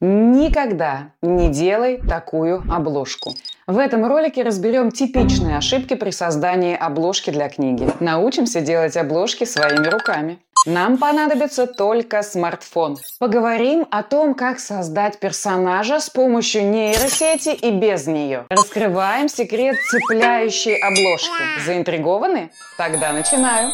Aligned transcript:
Никогда 0.00 1.12
не 1.20 1.50
делай 1.50 1.98
такую 1.98 2.64
обложку. 2.70 3.34
В 3.66 3.76
этом 3.76 4.06
ролике 4.06 4.42
разберем 4.42 4.90
типичные 4.90 5.58
ошибки 5.58 5.94
при 5.94 6.10
создании 6.10 6.74
обложки 6.74 7.30
для 7.30 7.50
книги. 7.50 7.86
Научимся 8.00 8.62
делать 8.62 8.96
обложки 8.96 9.44
своими 9.44 9.86
руками. 9.88 10.38
Нам 10.66 10.96
понадобится 10.96 11.66
только 11.66 12.22
смартфон. 12.22 12.96
Поговорим 13.18 13.86
о 13.90 14.02
том, 14.02 14.34
как 14.34 14.58
создать 14.58 15.18
персонажа 15.20 16.00
с 16.00 16.08
помощью 16.08 16.64
нейросети 16.70 17.50
и 17.50 17.70
без 17.70 18.06
нее. 18.06 18.46
Раскрываем 18.48 19.28
секрет 19.28 19.76
цепляющей 19.90 20.76
обложки. 20.76 21.64
Заинтригованы? 21.64 22.50
Тогда 22.78 23.12
начинаю. 23.12 23.70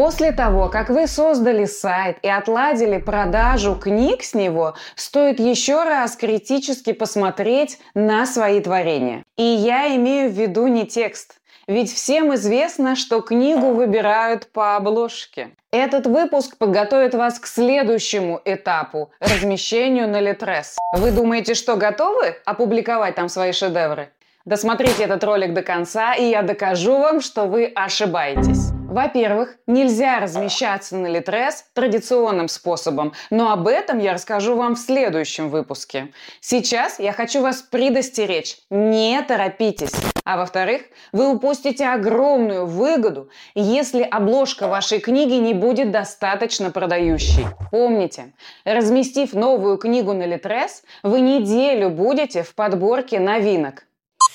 После 0.00 0.32
того, 0.32 0.70
как 0.70 0.88
вы 0.88 1.06
создали 1.06 1.66
сайт 1.66 2.16
и 2.22 2.28
отладили 2.30 2.96
продажу 2.96 3.74
книг 3.74 4.22
с 4.22 4.32
него, 4.32 4.72
стоит 4.94 5.38
еще 5.38 5.84
раз 5.84 6.16
критически 6.16 6.94
посмотреть 6.94 7.78
на 7.92 8.24
свои 8.24 8.62
творения. 8.62 9.24
И 9.36 9.42
я 9.42 9.94
имею 9.96 10.30
в 10.30 10.32
виду 10.32 10.68
не 10.68 10.86
текст. 10.86 11.34
Ведь 11.66 11.92
всем 11.92 12.34
известно, 12.34 12.96
что 12.96 13.20
книгу 13.20 13.72
выбирают 13.74 14.50
по 14.50 14.76
обложке. 14.76 15.50
Этот 15.70 16.06
выпуск 16.06 16.56
подготовит 16.56 17.12
вас 17.12 17.38
к 17.38 17.46
следующему 17.46 18.40
этапу– 18.46 19.10
размещению 19.20 20.08
на 20.08 20.18
Литрес. 20.18 20.78
Вы 20.92 21.10
думаете, 21.10 21.52
что 21.52 21.76
готовы 21.76 22.36
опубликовать 22.46 23.16
там 23.16 23.28
свои 23.28 23.52
шедевры? 23.52 24.08
Досмотрите 24.46 25.04
этот 25.04 25.22
ролик 25.24 25.52
до 25.52 25.60
конца, 25.60 26.14
и 26.14 26.24
я 26.24 26.40
докажу 26.40 26.96
вам, 26.96 27.20
что 27.20 27.44
вы 27.44 27.66
ошибаетесь. 27.74 28.79
Во-первых, 28.90 29.56
нельзя 29.68 30.18
размещаться 30.18 30.96
на 30.96 31.06
Литрес 31.06 31.64
традиционным 31.74 32.48
способом, 32.48 33.12
но 33.30 33.52
об 33.52 33.68
этом 33.68 34.00
я 34.00 34.14
расскажу 34.14 34.56
вам 34.56 34.74
в 34.74 34.80
следующем 34.80 35.48
выпуске. 35.48 36.08
Сейчас 36.40 36.98
я 36.98 37.12
хочу 37.12 37.40
вас 37.40 37.62
предостеречь. 37.62 38.56
Не 38.68 39.22
торопитесь. 39.22 39.92
А 40.24 40.36
во-вторых, 40.36 40.82
вы 41.12 41.32
упустите 41.32 41.86
огромную 41.86 42.66
выгоду, 42.66 43.30
если 43.54 44.02
обложка 44.02 44.66
вашей 44.66 44.98
книги 44.98 45.34
не 45.34 45.54
будет 45.54 45.92
достаточно 45.92 46.72
продающей. 46.72 47.46
Помните, 47.70 48.32
разместив 48.64 49.34
новую 49.34 49.78
книгу 49.78 50.14
на 50.14 50.26
Литрес, 50.26 50.82
вы 51.04 51.20
неделю 51.20 51.90
будете 51.90 52.42
в 52.42 52.56
подборке 52.56 53.20
новинок. 53.20 53.84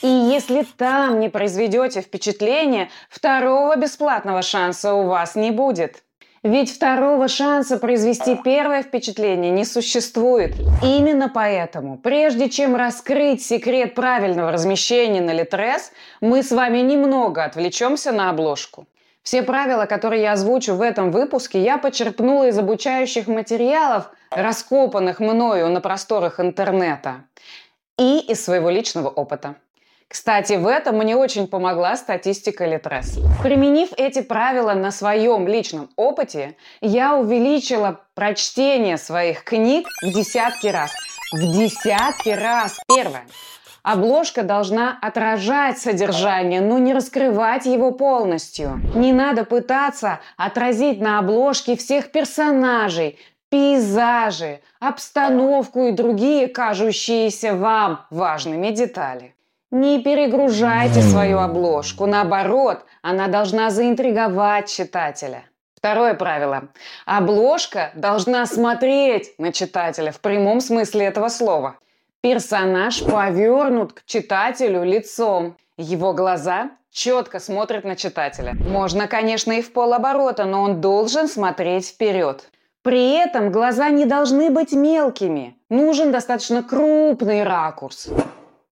И 0.02 0.08
если 0.08 0.66
там 0.78 1.20
не 1.20 1.30
произведете 1.30 2.02
впечатление, 2.02 2.90
второго 3.10 3.76
бесплатного 3.76 4.42
шанса 4.42 4.94
у 4.94 5.08
вас 5.08 5.36
не 5.36 5.52
будет. 5.52 6.04
Ведь 6.44 6.72
второго 6.72 7.28
шанса 7.28 7.78
произвести 7.78 8.36
первое 8.36 8.84
впечатление 8.84 9.50
не 9.50 9.66
существует. 9.66 10.54
Именно 10.84 11.28
поэтому, 11.28 11.98
прежде 11.98 12.52
чем 12.52 12.76
раскрыть 12.76 13.44
секрет 13.44 13.96
правильного 13.96 14.52
размещения 14.52 15.22
на 15.22 15.34
Литрес, 15.34 15.92
мы 16.22 16.44
с 16.44 16.52
вами 16.52 16.80
немного 16.80 17.44
отвлечемся 17.44 18.12
на 18.12 18.30
обложку. 18.30 18.86
Все 19.24 19.42
правила, 19.42 19.88
которые 19.88 20.22
я 20.22 20.34
озвучу 20.34 20.76
в 20.76 20.84
этом 20.84 21.10
выпуске, 21.12 21.64
я 21.64 21.80
почерпнула 21.80 22.50
из 22.50 22.60
обучающих 22.60 23.26
материалов, 23.26 24.12
раскопанных 24.30 25.20
мною 25.20 25.70
на 25.70 25.82
просторах 25.82 26.40
интернета, 26.40 27.24
и 27.98 28.20
из 28.20 28.46
своего 28.46 28.70
личного 28.70 29.10
опыта. 29.10 29.56
Кстати, 30.08 30.54
в 30.54 30.68
этом 30.68 30.98
мне 30.98 31.16
очень 31.16 31.48
помогла 31.48 31.96
статистика 31.98 32.66
Литрес. 32.66 33.18
Применив 33.42 33.90
эти 33.98 34.22
правила 34.22 34.74
на 34.74 34.92
своем 34.92 35.48
личном 35.48 35.90
опыте, 35.96 36.56
я 36.80 37.16
увеличила 37.16 38.02
прочтение 38.14 38.98
своих 38.98 39.44
книг 39.44 39.88
в 40.02 40.14
десятки 40.14 40.68
раз. 40.68 40.92
В 41.34 41.40
десятки 41.40 42.30
раз. 42.30 42.80
Первое. 42.88 43.26
Обложка 43.84 44.42
должна 44.42 44.98
отражать 45.00 45.78
содержание, 45.78 46.60
но 46.60 46.80
не 46.80 46.94
раскрывать 46.94 47.66
его 47.66 47.92
полностью. 47.92 48.82
Не 48.96 49.14
надо 49.14 49.44
пытаться 49.44 50.22
отразить 50.38 51.00
на 51.00 51.20
обложке 51.20 51.76
всех 51.76 52.12
персонажей, 52.12 53.20
пейзажи, 53.50 54.62
обстановку 54.80 55.86
и 55.86 55.92
другие 55.92 56.48
кажущиеся 56.48 57.54
вам 57.54 58.06
важными 58.10 58.72
детали. 58.72 59.36
Не 59.72 60.02
перегружайте 60.02 61.02
свою 61.02 61.40
обложку. 61.40 62.06
Наоборот, 62.06 62.86
она 63.02 63.28
должна 63.28 63.72
заинтриговать 63.72 64.70
читателя. 64.70 65.46
Второе 65.76 66.14
правило. 66.14 66.70
Обложка 67.06 67.92
должна 67.96 68.46
смотреть 68.46 69.38
на 69.38 69.52
читателя 69.52 70.12
в 70.12 70.20
прямом 70.20 70.62
смысле 70.62 71.06
этого 71.06 71.30
слова. 71.30 71.78
Персонаж 72.22 73.04
повернут 73.04 73.94
к 73.94 74.06
читателю 74.06 74.84
лицом. 74.84 75.58
Его 75.78 76.14
глаза 76.14 76.72
четко 76.90 77.40
смотрят 77.40 77.84
на 77.84 77.96
читателя. 77.96 78.54
Можно, 78.56 79.08
конечно, 79.08 79.52
и 79.52 79.62
в 79.62 79.74
полоборота, 79.74 80.46
но 80.46 80.64
он 80.64 80.82
должен 80.82 81.28
смотреть 81.28 81.90
вперед. 81.90 82.50
При 82.82 83.12
этом 83.12 83.52
глаза 83.52 83.90
не 83.90 84.06
должны 84.06 84.50
быть 84.50 84.72
мелкими. 84.72 85.58
Нужен 85.70 86.12
достаточно 86.12 86.64
крупный 86.64 87.44
ракурс. 87.44 88.10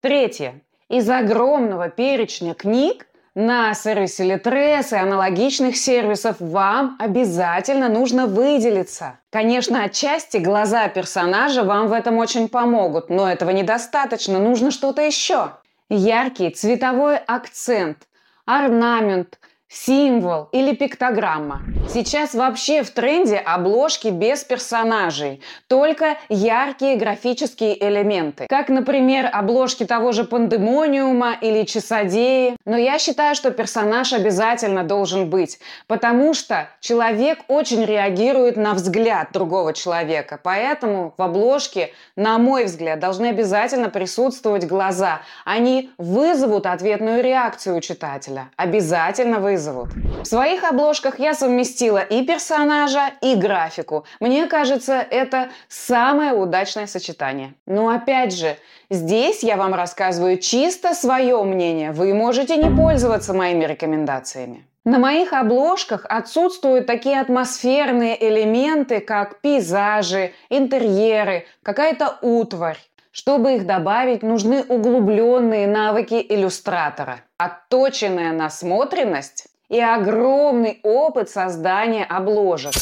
Третье. 0.02 0.62
Из 0.90 1.10
огромного 1.10 1.90
перечня 1.90 2.54
книг 2.54 3.08
на 3.36 3.74
сервисе 3.74 4.24
Литрес 4.24 4.94
и 4.94 4.96
аналогичных 4.96 5.76
сервисов 5.76 6.38
вам 6.40 6.96
обязательно 6.98 7.90
нужно 7.90 8.26
выделиться. 8.26 9.20
Конечно, 9.30 9.84
отчасти 9.84 10.38
глаза 10.38 10.88
персонажа 10.88 11.64
вам 11.64 11.88
в 11.88 11.92
этом 11.92 12.18
очень 12.20 12.48
помогут, 12.48 13.10
но 13.10 13.30
этого 13.30 13.50
недостаточно, 13.50 14.40
нужно 14.40 14.72
что-то 14.72 15.02
еще. 15.02 15.58
Яркий 15.90 16.52
цветовой 16.52 17.18
акцент, 17.18 18.08
орнамент, 18.46 19.40
символ 19.70 20.48
или 20.54 20.74
пиктограмма. 20.74 21.62
Сейчас 21.90 22.34
вообще 22.34 22.84
в 22.84 22.92
тренде 22.92 23.38
обложки 23.38 24.08
без 24.08 24.44
персонажей, 24.44 25.42
только 25.68 26.18
яркие 26.30 26.96
графические 26.96 27.82
элементы, 27.86 28.48
как, 28.48 28.70
например, 28.70 29.30
обложки 29.32 29.86
того 29.86 30.14
же 30.14 30.24
Пандемониума 30.24 31.34
или 31.42 31.64
Часодеи. 31.64 32.56
Но 32.66 32.78
я 32.78 32.98
считаю, 33.00 33.36
что 33.36 33.52
персонаж 33.52 34.14
обязательно 34.14 34.84
должен 34.84 35.30
быть, 35.30 35.60
потому 35.88 36.34
что 36.34 36.70
человек 36.80 37.40
очень 37.50 37.84
реагирует 37.84 38.56
на 38.56 38.74
взгляд 38.74 39.30
другого 39.34 39.74
человека, 39.74 40.40
поэтому 40.42 41.14
в 41.18 41.22
обложке, 41.22 41.92
на 42.16 42.38
мой 42.38 42.66
взгляд, 42.66 43.00
должны 43.00 43.28
обязательно 43.28 43.90
присутствовать 43.90 44.66
глаза. 44.66 45.22
Они 45.44 45.92
вызовут 45.98 46.66
ответную 46.66 47.22
реакцию 47.22 47.78
у 47.78 47.82
читателя. 47.82 48.50
Обязательно 48.56 49.40
вызовут 49.40 49.57
вызовут. 49.58 49.90
В 50.22 50.26
своих 50.26 50.64
обложках 50.64 51.20
я 51.20 51.34
совместила 51.34 51.98
и 51.98 52.24
персонажа, 52.24 53.12
и 53.22 53.36
графику. 53.36 54.06
Мне 54.20 54.46
кажется, 54.46 54.94
это 55.10 55.50
самое 55.68 56.34
удачное 56.34 56.88
сочетание. 56.88 57.54
Но 57.66 57.90
опять 57.90 58.34
же, 58.34 58.58
здесь 58.90 59.44
я 59.44 59.58
вам 59.58 59.74
рассказываю 59.74 60.38
чисто 60.38 60.94
свое 60.94 61.44
мнение. 61.44 61.92
Вы 61.92 62.14
можете 62.14 62.58
не 62.58 62.70
пользоваться 62.70 63.34
моими 63.34 63.66
рекомендациями. 63.66 64.64
На 64.86 65.00
моих 65.00 65.34
обложках 65.34 66.06
отсутствуют 66.08 66.86
такие 66.86 67.20
атмосферные 67.20 68.16
элементы, 68.30 69.00
как 69.00 69.42
пейзажи, 69.42 70.32
интерьеры, 70.50 71.46
какая-то 71.64 72.20
утварь. 72.22 72.78
Чтобы 73.12 73.56
их 73.56 73.66
добавить, 73.66 74.24
нужны 74.24 74.64
углубленные 74.64 75.68
навыки 75.68 76.26
иллюстратора, 76.28 77.22
отточенная 77.38 78.32
насмотренность 78.32 79.48
и 79.70 79.80
огромный 79.80 80.80
опыт 80.84 81.30
создания 81.30 82.06
обложек. 82.06 82.74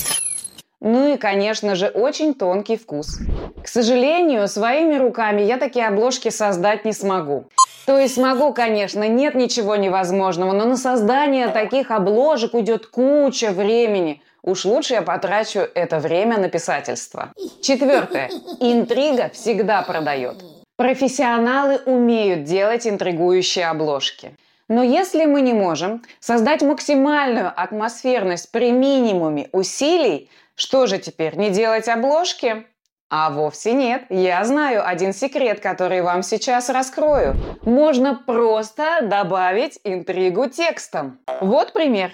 Ну 0.82 1.14
и, 1.14 1.18
конечно 1.18 1.76
же, 1.76 1.88
очень 1.88 2.34
тонкий 2.34 2.78
вкус. 2.78 3.20
К 3.64 3.68
сожалению, 3.68 4.48
своими 4.48 4.98
руками 4.98 5.42
я 5.42 5.58
такие 5.58 5.88
обложки 5.88 6.30
создать 6.30 6.86
не 6.86 6.94
смогу. 6.94 7.46
То 7.86 7.98
есть 7.98 8.16
смогу, 8.16 8.54
конечно, 8.54 9.08
нет 9.08 9.36
ничего 9.36 9.76
невозможного, 9.76 10.52
но 10.52 10.66
на 10.66 10.78
создание 10.78 11.48
таких 11.48 11.92
обложек 11.92 12.54
уйдет 12.54 12.88
куча 12.88 13.52
времени– 13.52 14.22
Уж 14.46 14.66
лучше 14.66 14.94
я 14.94 15.02
потрачу 15.02 15.62
это 15.74 15.98
время 15.98 16.38
на 16.38 16.50
писательство. 16.50 17.34
Четвертое. 17.64 18.30
Интрига 18.60 19.30
всегда 19.34 19.82
продает. 19.82 20.44
Профессионалы 20.78 21.80
умеют 21.88 22.44
делать 22.44 22.86
интригующие 22.86 23.66
обложки. 23.66 24.38
Но 24.70 24.84
если 24.84 25.26
мы 25.26 25.42
не 25.42 25.54
можем 25.54 26.04
создать 26.20 26.62
максимальную 26.62 27.52
атмосферность 27.56 28.52
при 28.52 28.72
минимуме 28.72 29.50
усилий, 29.52 30.30
что 30.54 30.86
же 30.86 31.00
теперь, 31.00 31.36
не 31.38 31.50
делать 31.50 31.88
обложки? 31.88 32.68
А 33.10 33.32
вовсе 33.32 33.74
нет. 33.74 34.04
Я 34.10 34.44
знаю 34.46 34.88
один 34.88 35.14
секрет, 35.14 35.60
который 35.60 36.04
вам 36.04 36.22
сейчас 36.22 36.70
раскрою. 36.70 37.36
Можно 37.64 38.16
просто 38.16 39.00
добавить 39.02 39.80
интригу 39.84 40.50
текстом. 40.50 41.18
Вот 41.42 41.74
пример. 41.74 42.12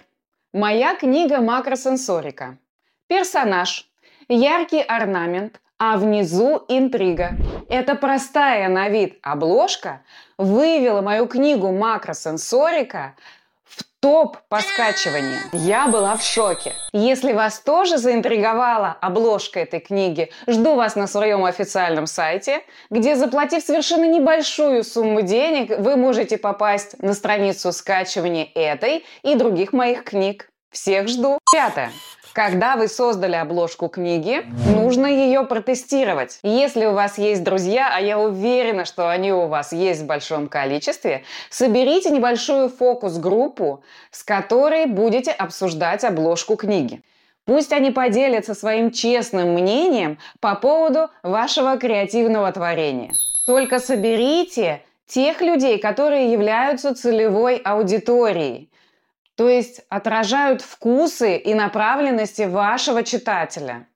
Моя 0.54 0.96
книга 0.96 1.40
«Макросенсорика». 1.40 2.58
Персонаж. 3.08 3.90
Яркий 4.28 4.82
орнамент, 4.82 5.62
а 5.80 5.96
внизу 5.96 6.66
интрига. 6.68 7.38
Эта 7.70 7.96
простая 7.96 8.68
на 8.68 8.90
вид 8.90 9.18
обложка 9.22 10.04
вывела 10.38 11.02
мою 11.02 11.28
книгу 11.28 11.72
макросенсорика 11.72 13.16
топ 14.02 14.38
по 14.50 14.60
скачиванию. 14.60 15.40
Я 15.54 15.88
была 15.88 16.18
в 16.18 16.24
шоке. 16.24 16.74
Если 16.92 17.34
вас 17.34 17.60
тоже 17.60 17.98
заинтриговала 17.98 18.98
обложка 19.00 19.60
этой 19.60 19.80
книги, 19.80 20.32
жду 20.48 20.76
вас 20.76 20.96
на 20.96 21.08
своем 21.08 21.46
официальном 21.46 22.08
сайте, 22.08 22.64
где, 22.90 23.16
заплатив 23.16 23.64
совершенно 23.64 24.08
небольшую 24.08 24.84
сумму 24.84 25.22
денег, 25.22 25.78
вы 25.78 25.96
можете 25.96 26.38
попасть 26.38 27.02
на 27.02 27.14
страницу 27.14 27.72
скачивания 27.72 28.50
этой 28.56 29.06
и 29.22 29.36
других 29.36 29.72
моих 29.72 30.04
книг. 30.04 30.50
Всех 30.72 31.08
жду. 31.08 31.38
Пятое. 31.52 31.92
Когда 32.34 32.78
вы 32.78 32.88
создали 32.88 33.36
обложку 33.36 33.90
книги, 33.90 34.46
нужно 34.74 35.08
ее 35.08 35.44
протестировать. 35.44 36.40
Если 36.44 36.86
у 36.86 36.94
вас 36.94 37.18
есть 37.18 37.44
друзья, 37.44 37.92
а 37.94 38.00
я 38.00 38.18
уверена, 38.18 38.86
что 38.86 39.10
они 39.10 39.34
у 39.34 39.48
вас 39.48 39.74
есть 39.74 40.04
в 40.04 40.06
большом 40.06 40.48
количестве, 40.48 41.24
соберите 41.50 42.10
небольшую 42.10 42.70
фокус-группу, 42.70 43.84
с 44.12 44.24
которой 44.24 44.86
будете 44.86 45.32
обсуждать 45.32 46.06
обложку 46.06 46.56
книги. 46.56 47.02
Пусть 47.46 47.74
они 47.74 47.92
поделятся 47.92 48.54
своим 48.54 48.92
честным 48.92 49.54
мнением 49.54 50.18
по 50.40 50.56
поводу 50.56 51.10
вашего 51.24 51.78
креативного 51.78 52.50
творения. 52.54 53.14
Только 53.46 53.80
соберите 53.80 54.84
тех 55.06 55.42
людей, 55.42 55.80
которые 55.80 56.32
являются 56.32 56.96
целевой 56.96 57.58
аудиторией 57.58 58.71
то 59.36 59.50
есть 59.50 59.82
отражают 59.90 60.62
вкусы 60.62 61.38
и 61.38 61.54
направленности 61.54 62.44
вашего 62.44 63.04
читателя. 63.04 63.88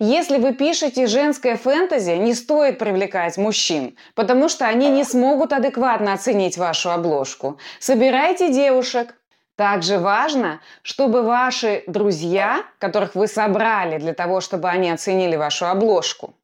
Если 0.00 0.38
вы 0.38 0.54
пишете 0.54 1.06
женское 1.06 1.56
фэнтези, 1.56 2.12
не 2.12 2.34
стоит 2.34 2.78
привлекать 2.78 3.36
мужчин, 3.38 3.96
потому 4.14 4.48
что 4.48 4.66
они 4.66 4.90
не 4.90 5.04
смогут 5.04 5.52
адекватно 5.52 6.12
оценить 6.12 6.58
вашу 6.58 6.90
обложку. 6.90 7.58
Собирайте 7.78 8.52
девушек. 8.52 9.14
Также 9.56 9.98
важно, 9.98 10.60
чтобы 10.82 11.22
ваши 11.22 11.84
друзья, 11.86 12.64
которых 12.80 13.14
вы 13.14 13.28
собрали 13.28 13.98
для 13.98 14.12
того, 14.12 14.40
чтобы 14.40 14.68
они 14.68 14.90
оценили 14.90 15.36
вашу 15.36 15.66
обложку, 15.66 16.34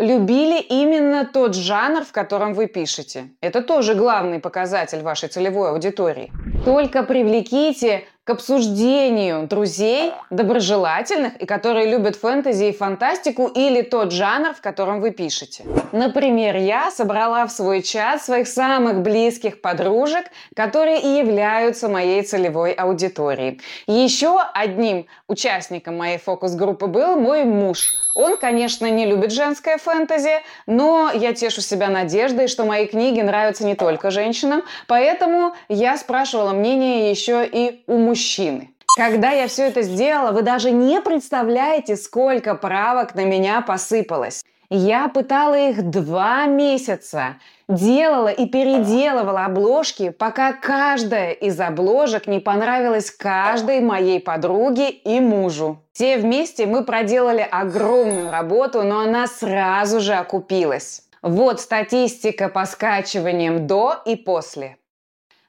любили 0.00 0.60
именно 0.60 1.24
тот 1.24 1.54
жанр, 1.54 2.04
в 2.04 2.12
котором 2.12 2.54
вы 2.54 2.66
пишете. 2.66 3.30
Это 3.40 3.62
тоже 3.62 3.94
главный 3.94 4.40
показатель 4.40 5.02
вашей 5.02 5.28
целевой 5.28 5.70
аудитории. 5.70 6.32
Только 6.64 7.02
привлеките 7.02 8.04
обсуждению 8.30 9.46
друзей, 9.46 10.12
доброжелательных 10.30 11.36
и 11.36 11.46
которые 11.46 11.90
любят 11.90 12.16
фэнтези 12.16 12.64
и 12.64 12.72
фантастику 12.72 13.46
или 13.46 13.82
тот 13.82 14.12
жанр, 14.12 14.54
в 14.54 14.60
котором 14.60 15.00
вы 15.00 15.10
пишете. 15.10 15.64
Например, 15.92 16.56
я 16.56 16.90
собрала 16.90 17.46
в 17.46 17.52
свой 17.52 17.82
чат 17.82 18.22
своих 18.22 18.48
самых 18.48 19.02
близких 19.02 19.60
подружек, 19.60 20.26
которые 20.54 21.00
и 21.00 21.18
являются 21.18 21.88
моей 21.88 22.22
целевой 22.22 22.72
аудиторией. 22.72 23.60
Еще 23.86 24.38
одним 24.54 25.06
участником 25.28 25.98
моей 25.98 26.18
фокус-группы 26.18 26.86
был 26.86 27.16
мой 27.16 27.44
муж. 27.44 27.94
Он, 28.14 28.36
конечно, 28.36 28.90
не 28.90 29.06
любит 29.06 29.32
женское 29.32 29.78
фэнтези, 29.78 30.42
но 30.66 31.10
я 31.12 31.32
тешу 31.32 31.60
себя 31.60 31.88
надеждой, 31.88 32.48
что 32.48 32.64
мои 32.64 32.86
книги 32.86 33.20
нравятся 33.20 33.64
не 33.64 33.74
только 33.74 34.10
женщинам, 34.10 34.62
поэтому 34.86 35.54
я 35.68 35.96
спрашивала 35.96 36.52
мнение 36.52 37.10
еще 37.10 37.46
и 37.46 37.82
у 37.86 37.96
мужчин 37.96 38.19
мужчины. 38.20 38.70
Когда 38.96 39.30
я 39.30 39.46
все 39.48 39.68
это 39.68 39.82
сделала, 39.82 40.32
вы 40.32 40.42
даже 40.42 40.70
не 40.70 41.00
представляете, 41.00 41.96
сколько 41.96 42.54
правок 42.54 43.14
на 43.14 43.24
меня 43.24 43.62
посыпалось. 43.62 44.44
Я 44.68 45.08
пытала 45.08 45.58
их 45.58 45.90
два 45.90 46.46
месяца, 46.46 47.36
делала 47.68 48.28
и 48.28 48.46
переделывала 48.46 49.46
обложки, 49.46 50.10
пока 50.10 50.52
каждая 50.52 51.32
из 51.32 51.58
обложек 51.58 52.26
не 52.26 52.40
понравилась 52.40 53.10
каждой 53.10 53.80
моей 53.80 54.20
подруге 54.20 54.90
и 54.90 55.18
мужу. 55.20 55.78
Все 55.92 56.18
вместе 56.18 56.66
мы 56.66 56.84
проделали 56.84 57.46
огромную 57.50 58.30
работу, 58.30 58.82
но 58.82 59.00
она 59.00 59.26
сразу 59.26 60.00
же 60.00 60.12
окупилась. 60.12 61.02
Вот 61.22 61.60
статистика 61.60 62.48
по 62.48 62.64
скачиваниям 62.66 63.66
до 63.66 63.96
и 64.04 64.14
после. 64.14 64.76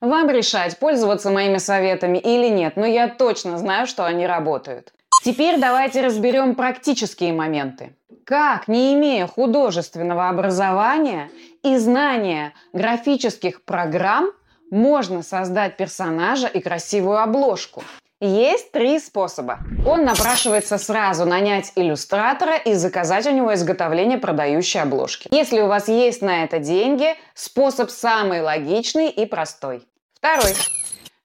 Вам 0.02 0.32
решать, 0.32 0.80
пользоваться 0.80 1.30
моими 1.30 1.58
советами 1.58 2.18
или 2.18 2.50
нет, 2.50 2.76
но 2.76 2.88
я 2.88 3.08
точно 3.08 3.60
знаю, 3.60 3.86
что 3.86 4.04
они 4.04 4.26
работают. 4.26 4.94
Теперь 5.24 5.60
давайте 5.60 6.02
разберем 6.02 6.56
практические 6.56 7.34
моменты. 7.34 7.96
Как, 8.26 8.68
не 8.68 8.96
имея 8.96 9.28
художественного 9.28 10.30
образования 10.30 11.30
и 11.62 11.78
знания 11.78 12.54
графических 12.74 13.64
программ, 13.64 14.32
можно 14.72 15.22
создать 15.22 15.78
персонажа 15.78 16.48
и 16.48 16.62
красивую 16.62 17.20
обложку? 17.20 17.84
Есть 18.20 18.72
три 18.72 19.00
способа. 19.00 19.60
Он 19.86 20.06
напрашивается 20.06 20.78
сразу 20.78 21.26
нанять 21.26 21.74
иллюстратора 21.76 22.56
и 22.56 22.74
заказать 22.74 23.26
у 23.26 23.32
него 23.32 23.54
изготовление 23.54 24.20
продающей 24.20 24.80
обложки. 24.80 25.28
Если 25.32 25.60
у 25.60 25.68
вас 25.68 25.88
есть 25.88 26.22
на 26.22 26.44
это 26.44 26.60
деньги, 26.60 27.16
способ 27.34 27.90
самый 27.90 28.42
логичный 28.42 29.10
и 29.10 29.26
простой. 29.26 29.88
Второй. 30.22 30.54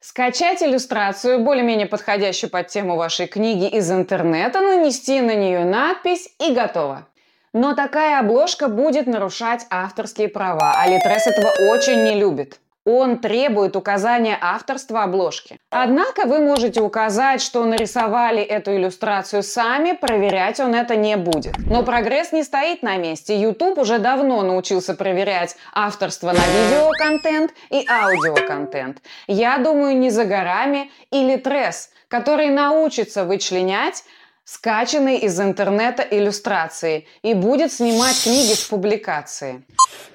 Скачать 0.00 0.62
иллюстрацию, 0.62 1.40
более-менее 1.40 1.86
подходящую 1.86 2.48
под 2.48 2.68
тему 2.68 2.96
вашей 2.96 3.26
книги 3.26 3.68
из 3.68 3.90
интернета, 3.92 4.62
нанести 4.62 5.20
на 5.20 5.34
нее 5.34 5.66
надпись 5.66 6.30
и 6.38 6.54
готово. 6.54 7.06
Но 7.52 7.74
такая 7.74 8.20
обложка 8.20 8.68
будет 8.68 9.06
нарушать 9.06 9.66
авторские 9.68 10.28
права, 10.28 10.76
а 10.78 10.88
Литрес 10.88 11.26
этого 11.26 11.50
очень 11.70 12.04
не 12.04 12.14
любит 12.14 12.58
он 12.86 13.18
требует 13.18 13.74
указания 13.74 14.38
авторства 14.40 15.02
обложки. 15.02 15.58
Однако 15.70 16.26
вы 16.26 16.38
можете 16.38 16.80
указать, 16.80 17.42
что 17.42 17.64
нарисовали 17.64 18.40
эту 18.40 18.76
иллюстрацию 18.76 19.42
сами, 19.42 19.92
проверять 19.92 20.60
он 20.60 20.74
это 20.74 20.94
не 20.94 21.16
будет. 21.16 21.58
Но 21.68 21.82
прогресс 21.82 22.32
не 22.32 22.44
стоит 22.44 22.84
на 22.84 22.96
месте. 22.96 23.36
YouTube 23.36 23.78
уже 23.78 23.98
давно 23.98 24.42
научился 24.42 24.94
проверять 24.94 25.56
авторство 25.74 26.28
на 26.28 26.38
видеоконтент 26.38 27.50
и 27.70 27.84
аудиоконтент. 27.90 29.02
Я 29.26 29.58
думаю, 29.58 29.96
не 29.98 30.10
за 30.10 30.24
горами 30.24 30.90
или 31.10 31.36
тресс, 31.36 31.90
который 32.06 32.50
научится 32.50 33.24
вычленять 33.24 34.04
скачанные 34.44 35.18
из 35.18 35.40
интернета 35.40 36.06
иллюстрации 36.08 37.08
и 37.22 37.34
будет 37.34 37.72
снимать 37.72 38.22
книги 38.22 38.52
с 38.52 38.62
публикации. 38.62 39.64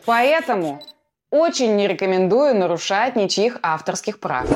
Поэтому 0.05 0.81
очень 1.31 1.75
не 1.75 1.87
рекомендую 1.87 2.55
нарушать 2.55 3.15
ничьих 3.15 3.57
авторских 3.63 4.19
прав. 4.19 4.47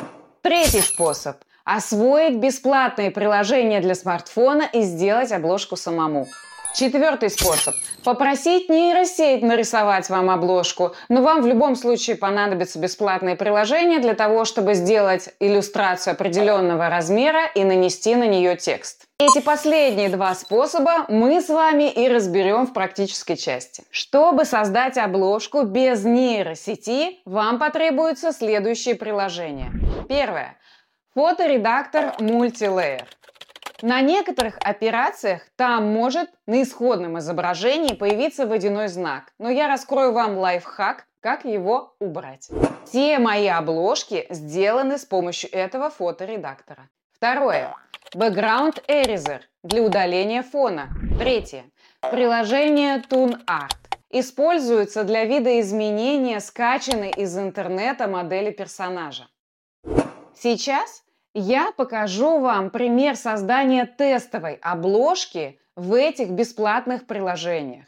Третий 0.42 0.82
способ– 0.82 1.38
освоить 1.64 2.38
бесплатные 2.38 3.10
приложения 3.10 3.82
для 3.82 3.96
смартфона 3.96 4.70
и 4.72 4.82
сделать 4.82 5.32
обложку 5.32 5.76
самому. 5.78 6.28
Четвертый 6.76 7.30
способ– 7.30 7.74
попросить 8.04 8.68
нейросеть 8.68 9.42
нарисовать 9.42 10.10
вам 10.10 10.30
обложку, 10.30 10.94
но 11.08 11.22
вам 11.22 11.42
в 11.42 11.48
любом 11.48 11.78
случае 11.78 12.18
понадобится 12.18 12.80
бесплатное 12.80 13.38
приложение 13.38 14.00
для 14.00 14.14
того, 14.14 14.44
чтобы 14.44 14.74
сделать 14.74 15.30
иллюстрацию 15.40 16.12
определенного 16.12 16.90
размера 16.90 17.46
и 17.46 17.64
нанести 17.64 18.16
на 18.16 18.28
нее 18.28 18.58
текст. 18.58 19.06
Эти 19.20 19.40
последние 19.40 20.10
два 20.10 20.36
способа 20.36 21.06
мы 21.08 21.42
с 21.42 21.48
вами 21.48 21.90
и 21.90 22.10
разберем 22.10 22.68
в 22.68 22.74
практической 22.74 23.38
части. 23.38 23.86
Чтобы 23.90 24.44
создать 24.44 24.98
обложку 24.98 25.64
без 25.64 26.04
нейросети, 26.04 27.20
вам 27.24 27.58
потребуются 27.58 28.34
следующие 28.34 28.96
приложения. 28.96 29.72
Первое. 30.10 30.58
Фоторедактор 31.14 32.16
Multilayer. 32.20 33.06
На 33.82 34.02
некоторых 34.02 34.58
операциях 34.62 35.42
там 35.58 35.86
может 35.92 36.30
на 36.48 36.64
исходном 36.64 37.20
изображении 37.20 37.94
появиться 37.94 38.48
водяной 38.48 38.88
знак, 38.88 39.34
но 39.38 39.50
я 39.50 39.68
раскрою 39.68 40.14
вам 40.14 40.38
лайфхак, 40.38 41.08
как 41.20 41.44
его 41.44 41.96
убрать. 42.00 42.50
Все 42.86 43.20
мои 43.20 43.48
обложки 43.48 44.28
сделаны 44.30 44.98
с 44.98 45.06
помощью 45.06 45.52
этого 45.54 45.90
фоторедактора. 45.90 46.90
Второе. 47.12 47.76
Background 48.14 48.86
Eraser 48.88 49.42
для 49.64 49.82
удаления 49.82 50.44
фона. 50.44 50.90
Третье. 51.20 51.66
Приложение 52.00 53.02
TuneArt 53.10 53.76
используется 54.10 55.04
для 55.04 55.26
видоизменения 55.26 56.40
скачанной 56.40 57.10
из 57.12 57.38
интернета 57.38 58.08
модели 58.08 58.52
персонажа. 58.52 59.28
Сейчас 60.36 61.05
я 61.36 61.74
покажу 61.74 62.40
вам 62.40 62.70
пример 62.70 63.18
создания 63.18 63.86
тестовой 63.86 64.54
обложки 64.62 65.60
в 65.76 65.94
этих 65.94 66.30
бесплатных 66.30 67.06
приложениях. 67.06 67.88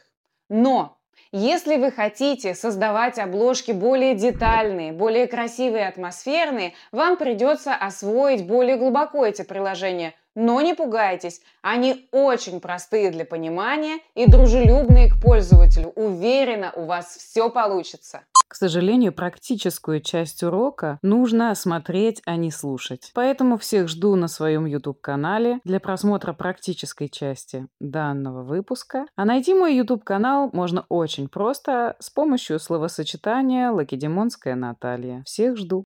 Но 0.50 0.98
Если 1.34 1.76
вы 1.76 1.92
хотите 1.92 2.56
создавать 2.56 3.20
обложки 3.20 3.74
более 3.74 4.16
детальные, 4.16 4.94
более 4.94 5.28
красивые 5.28 5.88
атмосферные, 5.88 6.74
вам 6.94 7.18
придется 7.18 7.76
освоить 7.76 8.48
более 8.48 8.78
глубоко 8.78 9.26
эти 9.26 9.42
приложения. 9.42 10.14
Но 10.36 10.62
не 10.62 10.74
пугайтесь, 10.74 11.42
они 11.62 12.08
очень 12.12 12.62
простые 12.62 13.12
для 13.12 13.26
понимания 13.26 14.00
и 14.16 14.30
дружелюбные 14.30 15.12
к 15.12 15.22
пользователю. 15.22 15.92
Уверена, 15.96 16.72
у 16.76 16.86
вас 16.86 17.18
все 17.18 17.50
получится. 17.50 18.24
К 18.48 18.56
сожалению, 18.56 19.14
практическую 19.14 20.02
часть 20.02 20.44
урока 20.44 21.00
нужно 21.02 21.54
смотреть, 21.56 22.22
а 22.26 22.36
не 22.36 22.52
слушать. 22.52 23.12
Поэтому 23.14 23.58
всех 23.58 23.88
жду 23.90 24.16
на 24.16 24.28
своем 24.28 24.66
YouTube-канале 24.66 25.60
для 25.64 25.80
просмотра 25.80 26.34
практической 26.34 27.10
части 27.10 27.68
данного 27.80 28.44
выпуска. 28.44 29.06
А 29.16 29.26
найти 29.26 29.54
мой 29.54 29.76
YouTube-канал 29.76 30.50
можно 30.54 30.86
очень 30.90 31.28
просто 31.28 31.96
с 32.00 32.10
помощью 32.10 32.60
словосочетания 32.60 33.70
«Лакедемонская 33.72 34.56
Наталья». 34.56 35.24
Всех 35.26 35.58
жду! 35.58 35.76